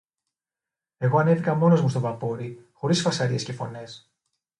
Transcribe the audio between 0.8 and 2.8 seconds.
Εγώ ανέβηκα μόνος μου στο βαπόρι,